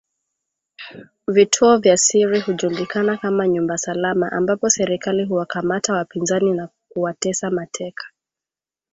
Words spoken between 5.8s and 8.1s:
wapinzani na kuwatesa mateka